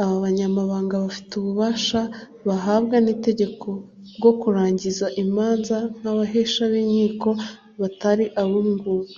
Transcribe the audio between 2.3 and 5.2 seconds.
bahabwa n’itegeko bwo kurangiza